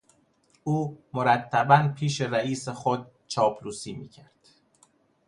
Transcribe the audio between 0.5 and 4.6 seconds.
او مرتبا پیش رئیس خود چاپلوسی میکرد.